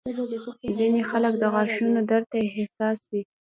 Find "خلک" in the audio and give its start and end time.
1.09-1.33